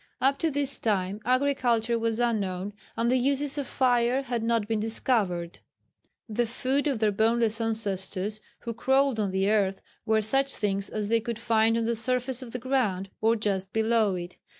[0.19, 4.79] Up to this time agriculture was unknown, and the uses of fire had not been
[4.79, 5.59] discovered.
[6.27, 11.09] The food of their boneless ancestors who crawled on the earth were such things as
[11.09, 14.37] they could find on the surface of the ground or just below it.